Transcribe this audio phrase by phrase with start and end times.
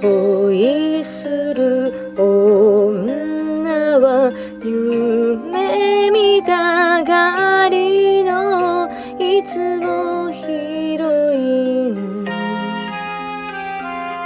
[0.00, 4.30] 恋する女は
[4.62, 12.24] 夢見たがりのいつもヒロイン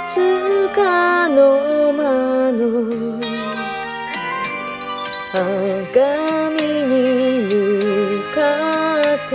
[0.05, 2.89] つかの間の
[5.53, 6.93] 鏡に
[7.49, 8.37] 向か
[9.01, 9.31] って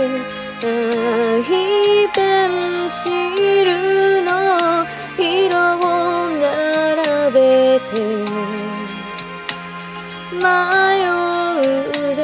[0.65, 1.43] 愛
[2.15, 3.38] 弁し
[10.49, 10.51] う
[12.15, 12.23] だ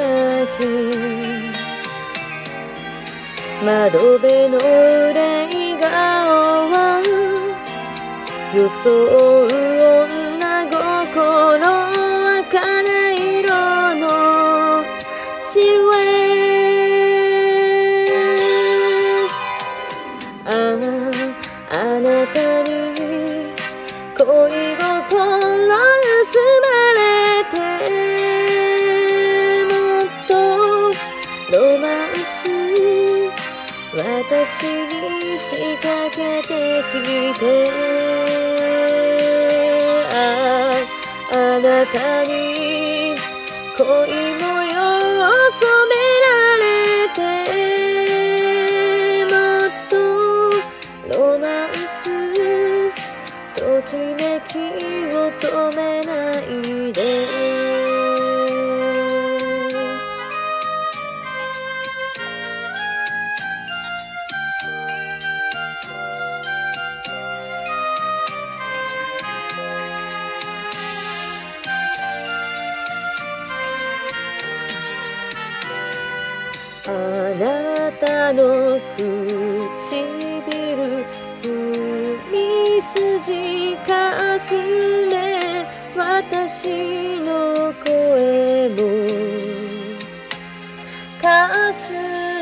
[0.58, 0.59] け
[3.64, 5.90] 窓辺の憂い顔
[6.72, 6.73] は
[8.53, 8.94] 装う
[10.06, 10.73] 女心
[12.42, 12.44] 茜
[13.40, 13.48] 色
[13.96, 14.03] の
[15.40, 15.66] シル
[15.96, 15.98] エ
[18.06, 18.12] ット
[20.46, 20.53] ああ
[21.72, 22.76] あなたに
[24.18, 24.26] 恋心
[26.16, 26.22] 盗
[26.62, 28.05] まれて
[33.98, 37.44] 私に仕掛けてきて。
[40.12, 40.14] あ
[41.32, 43.16] あなたに
[43.78, 44.76] 恋模様
[45.22, 46.68] を染められ
[47.80, 47.84] て。
[76.88, 76.91] あ
[77.40, 78.79] なたの
[79.79, 80.06] 唇
[81.41, 81.44] 踏
[82.31, 84.53] み筋かす
[85.07, 88.78] め私の声も。
[91.19, 91.91] かす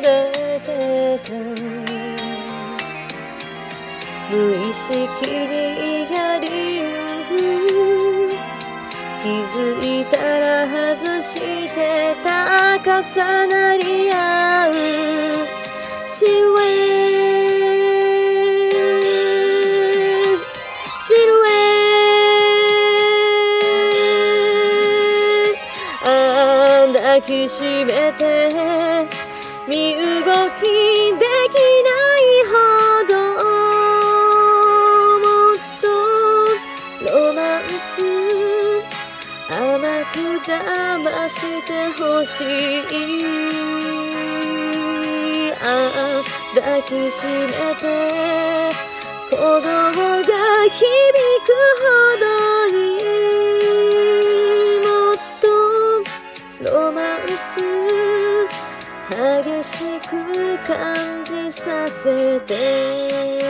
[0.01, 0.67] れて
[1.23, 1.31] た。
[4.29, 4.91] 無意識
[5.47, 5.53] に
[6.01, 6.83] イヤリン
[7.29, 8.27] グ
[9.21, 9.55] 気づ
[10.01, 11.39] いたら外し
[11.69, 11.77] て
[12.25, 12.32] た。
[12.85, 12.91] 重
[13.47, 14.73] なり合う
[16.05, 16.63] シルエ
[18.67, 18.75] ット
[21.07, 21.49] シルエ
[25.51, 25.55] ッ
[26.03, 26.11] トあ
[26.83, 28.51] あ抱きしめて
[29.65, 30.01] 身動
[30.59, 31.23] きで
[31.53, 31.55] き
[31.87, 31.89] な
[32.19, 32.53] いほ
[33.07, 33.11] ど
[35.19, 35.23] も
[35.53, 35.87] っと
[37.09, 38.32] ロマンス
[40.13, 42.45] く騙してほしい
[45.53, 46.23] ああ
[46.55, 47.41] 抱きしめ
[47.75, 47.83] て
[49.31, 49.97] 鼓動が
[50.69, 50.85] 響
[51.43, 51.49] く
[51.81, 51.85] ほ
[52.19, 52.23] ど
[52.69, 52.77] に
[54.85, 55.45] もっと
[56.63, 57.41] ロマンス
[59.09, 60.11] 激しく
[60.67, 63.42] 感じさせて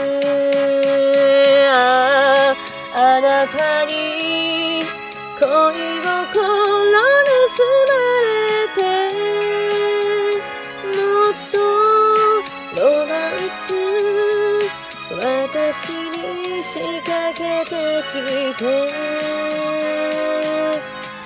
[15.84, 17.70] 私に仕掛けて
[18.10, 18.64] きて。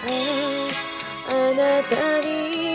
[0.04, 0.10] あ
[1.28, 1.94] ああなた
[2.26, 2.67] に